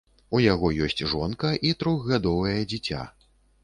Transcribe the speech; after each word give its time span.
У 0.37 0.39
яго 0.43 0.71
ёсць 0.85 1.05
жонка 1.13 1.53
і 1.69 1.77
трохгадовае 1.85 2.59
дзіця. 2.75 3.09